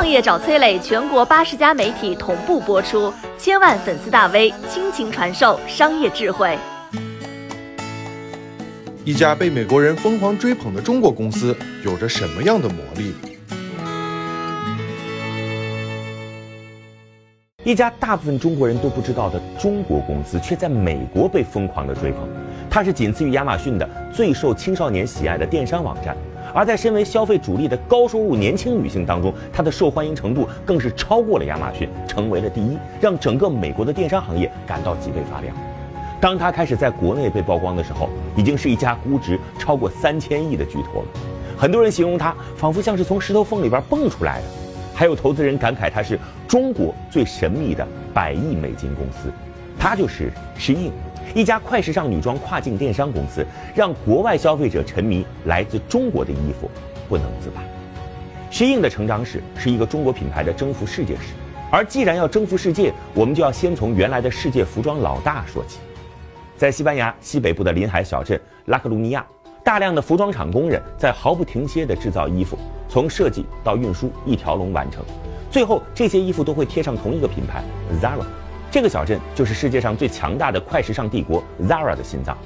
[0.00, 6.56] 创业找崔磊，全国八十家媒体同步播出，千万粉丝大 V 倾情传授商业智慧。
[9.04, 13.14] 一家被美国人疯狂追捧的中国公司，有着什么样的魔力？
[17.62, 22.26] 一家大部分中国人都不知道的中国公司，却在美国被疯狂的追捧。
[22.70, 26.16] 它是仅次于亚马逊的最受青少年喜爱的电商网站，
[26.52, 35.54] 而在身为消费主力的高收入年轻女性当中，它的受欢迎程度更是超过了亚马逊，成为了第一，让整个美国的电商行业感到脊背发凉。
[36.20, 41.08] 当它开始在国内被曝光的时候，已经是一家估值超过三千亿的巨头了。
[41.56, 44.44] 很多人形容它仿佛像是从石头缝里边蹦出来的，
[44.94, 49.30] 还有投资人感慨它是中国最神秘的百亿美金公司。
[49.78, 50.90] 它就是十亿
[51.34, 56.68] 一家快时尚女装跨境电商公司，让国外消费者沉迷来自中国的衣服
[57.08, 57.62] 不能自拔。
[58.50, 61.34] Shein 的成长史是一个中国品牌的征服世界史，
[61.70, 65.78] 而既然要征服世界，我们就要先从原来的世界服装老大说起。
[66.56, 69.24] 在西班牙西北部的临海小镇拉克鲁尼亚，
[69.62, 75.04] 大量的服装厂工人在毫不停歇地制造衣服，从设计到运输一条龙完成。
[75.48, 77.62] 最后，这些衣服都会贴上同一个品牌
[78.02, 78.24] Zara。
[78.70, 82.38] 这个小镇就是世界上最强大的快时尚帝国 Zara 的心脏，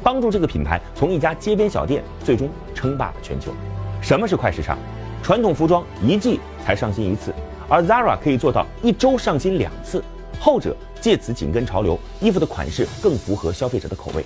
[0.00, 3.52] 帮助这个品牌从一家街边小店最终称霸了全球。
[4.00, 4.78] 什么是快时尚？
[5.24, 7.34] 传统服装一季才上新一次，
[7.68, 10.02] 而 Zara 可以做到一周上新两次。
[10.38, 14.24] 后者借此紧跟潮流，衣服的款式更符合消费者的口味，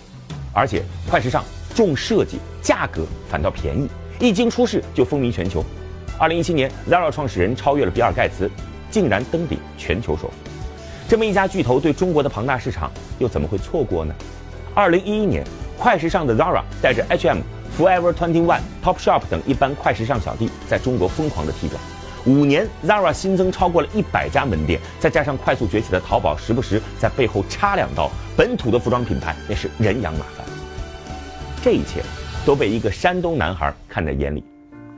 [0.52, 1.42] 而且快时尚
[1.74, 5.64] 重设计，价格反倒便宜，一经出世就风靡全球。
[6.18, 8.50] 二零一七年，Zara 创始人超越了比尔盖茨，
[8.90, 10.45] 竟然登顶全球首富。
[11.08, 14.14] 这么一家巨头对中国的庞大市场又怎么会错过呢？
[14.74, 15.44] 二零一一年，
[15.78, 17.38] 快时尚的 Zara 带着 H&M、
[17.78, 21.80] Forever Twenty One、Topshop 等一般快时尚小弟在中国疯狂的踢馆。
[22.26, 30.44] 五年，Zara 新增超过了一百家门店，再加上快速崛起的淘宝，时不时在背后插两刀，本土的服装品牌那是人仰马翻。
[31.62, 32.02] 这一切
[32.44, 34.42] 都被一个山东男孩看在眼里，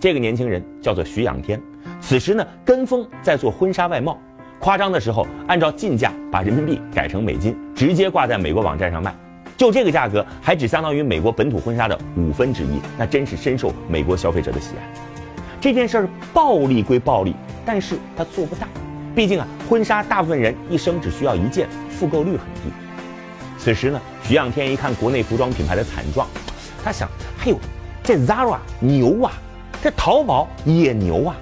[0.00, 1.60] 这个年轻人叫做徐仰天，
[2.00, 4.18] 此时呢跟风在做婚纱外贸，
[4.58, 9.14] 夸张的时候按照进价把人民币改成美金，直接挂在美国网站上卖，
[9.56, 14.82] 就这个价格还只相当于美国本土婚纱的五分之一，那真是深受美国消费者的喜爱。
[15.60, 18.66] 这件事儿暴利归暴利，但是他做不大，
[19.14, 22.72] 毕竟啊，婚纱大部分人一生只需要一件，复购率很低。
[23.58, 26.26] 此时呢，徐仰天一看国内服装品牌的惨状，
[26.84, 27.08] 他想，
[27.40, 27.58] 哎呦，
[28.02, 29.32] 这 Zara 牛啊，
[29.82, 31.36] 这淘宝也牛啊，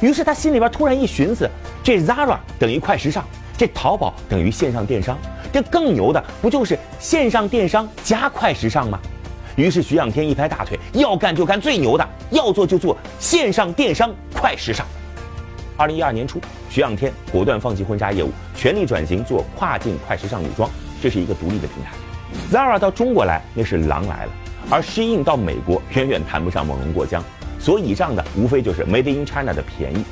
[0.00, 1.48] 于是他心里边突然一寻思，
[1.88, 3.24] 这 Zara 等于快时尚，
[3.56, 5.16] 这淘宝等于线上电商，
[5.50, 9.00] 这更牛的不就是线上电商加快时尚吗？
[9.56, 14.86] 于是徐仰天一拍大腿，要干就干最牛的，要做就做线上电商快时尚。
[15.78, 16.38] 二零一二年初，
[16.68, 20.70] 徐仰天果断放弃婚纱业务，全力转型做跨境快时尚女装，
[21.00, 21.92] 这是一个独立的平台。
[22.52, 24.32] Zara 到中国来那是狼来了，
[24.68, 27.24] 而 Shein 到美国远远谈不上猛龙过江，
[27.58, 30.04] 所倚仗的无非就是 Made in China 的便宜。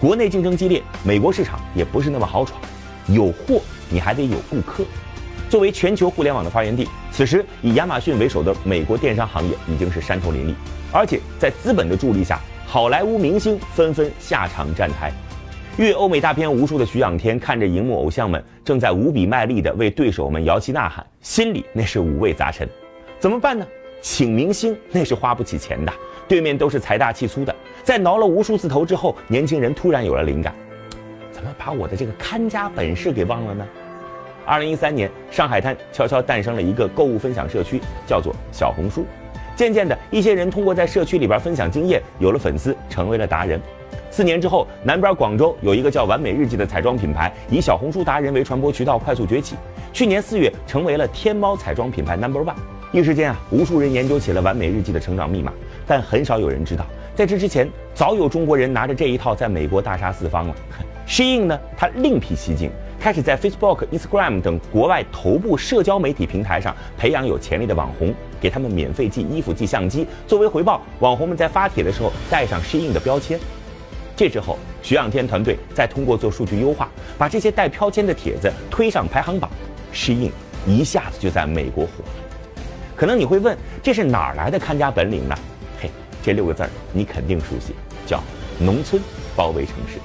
[0.00, 2.60] 国内竞争激烈，美国市场也不是那么好闯，
[3.08, 3.60] 有货
[3.90, 4.84] 你还得有顾客。
[5.50, 10.54] 作为全球互联网的发源地，此时以亚马逊为首的美国电商行业已经是山头林立，
[10.92, 15.10] 而且在资本的助力下，好莱坞明星纷纷下场站台。
[15.78, 22.68] 阅欧美大片无数的徐仰天看着荧幕偶像们正在无比卖力地为对手们摇旗呐喊，心里那是五味杂陈。
[23.18, 23.66] 怎么办呢？
[24.00, 25.92] 请明星那是花不起钱的，
[26.28, 27.54] 对面都是财大气粗的。
[27.82, 30.54] 在挠了无数次头之后，年轻人突然有了灵感：
[31.32, 33.66] 怎么把我的这个看家本事给忘了呢？
[34.44, 39.04] 二零一三年，上海滩悄悄诞生了一个购物分享社区，叫做小红书。
[39.56, 43.60] 渐渐的，一些人通过在社区里边分享经验，有了粉丝，成为了达人。
[44.10, 49.56] 四年之后，南边广州有一个叫完美日记的彩妆品牌，以小红书达人为传播渠道，快速崛起。
[49.92, 52.54] 去年四月，成为了天猫彩妆品牌 Number One。
[52.90, 55.52] 一时间啊，无数人研究起了完美日记的成长密码，
[55.88, 60.54] 但很少有人知道，在这之前，早有中国人拿着这一套在美国大杀四方了。
[61.08, 62.70] Shin 呢，它另辟蹊径。
[63.00, 70.04] 开始在 Facebook、Instagram 等国外头部社交媒体平台上培养有潜力的网红，给他们免费寄衣服、寄相机。
[70.26, 73.38] 作为回报，网红们在发帖的时候带上 Shein 的标签。
[74.16, 79.48] 这之后，徐仰天团队再通过做数据优化，把这些带标签的帖子推上排行榜
[79.94, 80.32] ，Shein
[80.66, 82.10] 一下子就在美国火了。
[82.96, 85.36] 可能你会问，这是哪儿来的看家本领呢？
[86.22, 87.74] 这六个字儿你肯定熟悉，
[88.06, 88.22] 叫
[88.58, 89.02] 农村
[89.36, 89.98] 包围城市。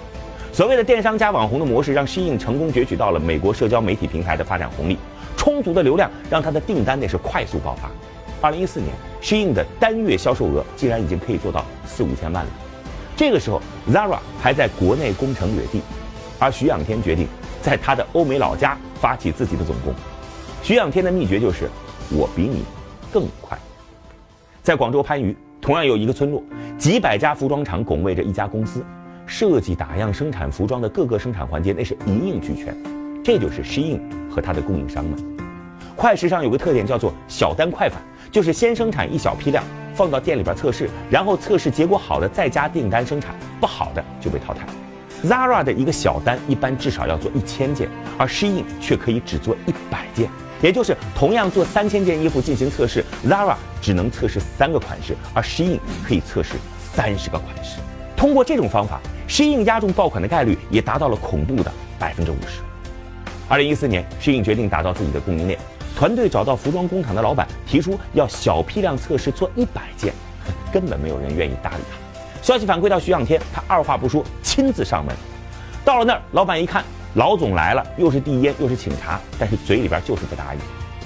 [0.52, 4.98] 所谓的电商加网红的模式，让 Shein 成功攫取到了美国社交媒体平台的发展红利。
[5.36, 7.90] 充足的流量让它的订单那是快速爆发。
[8.40, 12.52] 二零一四年，Shein 的单月销售额竟然已经可以做到四五千万了。
[13.16, 15.82] 这个时候，Zara 还在国内攻城略地，
[16.40, 17.28] 而徐仰天决定
[17.62, 19.94] 在他的欧美老家发起自己的总攻。
[20.62, 21.70] 徐仰天的秘诀就是
[22.12, 22.64] 我比你
[23.12, 23.58] 更快。
[24.62, 26.44] 在广州番禺，同样有一个村落，
[26.78, 28.84] 几百家服装厂拱卫着一家公司，
[29.26, 32.76] 设计、打样、生产服装的各个生产环节那是一应俱全。
[33.24, 33.98] 这就是 Shein
[34.30, 35.18] 和它的供应商们。
[35.96, 39.64] 快时尚有个特点叫做小单快返，就是先生产一小批量
[39.96, 44.66] 放到店里边测试，然后测试结果好的再加订单生产，不好的就被淘汰。
[45.24, 47.88] Zara 的一个小单一般至少要做一千件，
[48.18, 50.30] 而 Shein 却可以只做一百件，
[50.64, 55.78] 也就是同样做三千件衣服进行测试，Zara 只能测试三个款式，而 Shein
[56.08, 56.54] 可以测试
[56.96, 57.80] 三十个款式。
[58.16, 61.70] 通过这种方法，Shein 压中爆款的概率也达到了恐怖的
[62.00, 62.62] 百分之五十。
[63.50, 65.60] 二零一四年，Shein 决定打造自己的供应链。
[65.98, 70.14] 团队找到服装工厂的老板，提出要小批量测试做一百件，
[70.72, 72.42] 根本没有人愿意搭理他。
[72.42, 75.14] 消息反馈到徐仰天，他二话不说亲自上门。
[75.84, 80.60] 到了那儿，老板一看老总来了，又是递烟又是请茶，但是嘴里边就是不答应。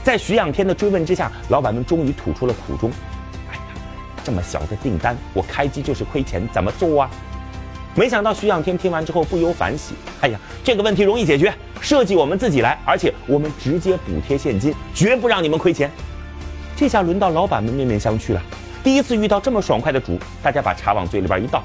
[0.03, 2.89] 在徐仰天的追问之下，老板们终于吐出了苦衷
[3.51, 3.61] ：“哎呀，
[4.23, 7.09] 这么小的订单，我开机就是亏钱，怎么做啊？”
[7.93, 15.91] 没想到徐仰天听完之后不由反喜：“哎呀，这个问题容易解决。”设计我们自己来，而且我们直接补贴现金，绝不让你们亏钱。
[16.75, 18.41] 这下轮到老板们面面相觑了。
[18.83, 21.61] 第一次遇到这么爽快的主，大家把茶往嘴里边一倒，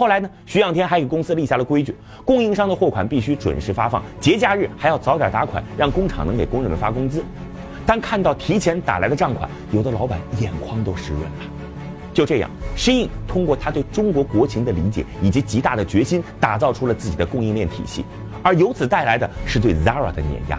[0.00, 1.94] 后来呢，徐仰天还给公司立下了规矩：
[2.24, 7.22] 供应商的货款必须准时发放，节假日还要早点打款，让工厂能给工人们发工资。
[7.84, 11.30] 但看到提前打来的账款，有的老板眼眶都湿润了。
[12.14, 12.48] 就这样
[12.78, 18.02] ，Shein 通过他对中国国情的理解以及极大的决心，打造出了自己的供应链体系。
[18.42, 20.58] 而由此带来的是对 Zara 的碾压。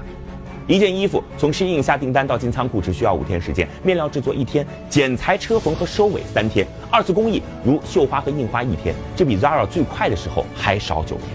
[0.71, 11.27] 一件衣服从适应下订单到进仓库只需要五天时间，面料制作一天，剪裁、车缝和收尾三天，二次工艺如绣花和印花一天，这比 Zara 最快的时候还少九天。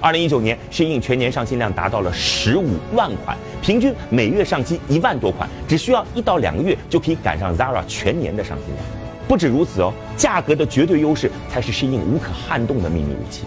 [0.00, 8.86] 二零一九年适应全年上新量达到了十五万款，平均每月上新一万多款，只需要一到两个月就可以赶上 Zara 全年的上新量。
[9.28, 13.44] 不止如此哦，价格的绝对优势才是适应无可撼动的秘密武器。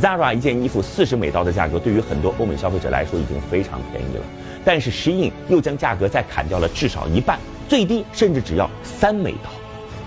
[0.00, 4.22] Zara 一件衣服四十美刀的价格，对于很多欧美消费者来说已经非常便宜了。
[4.64, 7.38] 但是 Shein 又将价格再砍掉了至少一半，
[7.68, 9.50] 最低甚至只要三美刀。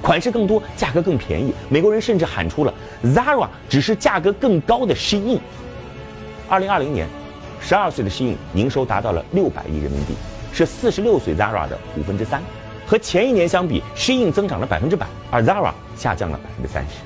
[0.01, 1.53] 款式更多，价格更便宜。
[1.67, 2.73] 美国人甚至喊出了
[3.03, 5.39] Zara 只是价格更高的 Shein。
[6.47, 7.07] 二零二零年，
[7.59, 10.13] 十二岁的 Shein 营收达到了六百亿人民币，
[10.53, 12.41] 是四十六岁 Zara 的五分之三。
[12.85, 16.97] 和前一年相比，Shein 增长了百分之百，而 Zara 下降了百分之三十。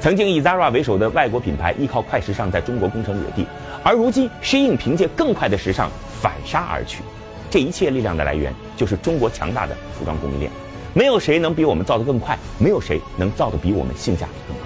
[0.00, 3.46] 曾经以 Zara 为首的外国品牌依靠快时尚在中国攻城略地，
[3.82, 7.02] 而如今 Shein 凭借更快的时尚反杀而去。
[7.50, 10.50] 这一切力量的来源就是中国强大的服装供应链。
[10.94, 14.64] 没有谁能比我们造得更快，没有谁能造得比我们性价比更高。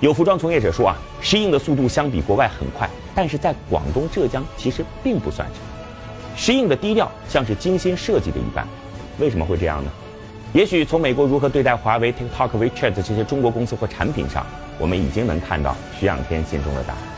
[0.00, 5.66] 有服装从业者说啊适应的速度相比国外很快，但是在广东、浙江其实并不算什么。
[6.36, 8.66] 适应的低调像是精心设计的一般，
[9.18, 9.90] 为什么会这样呢？
[10.54, 14.46] 也许从美国如何对待华为、TikTok、WeChat 这些中国公司或产品上，
[14.78, 17.17] 我们已经能看到徐仰天心中的答案。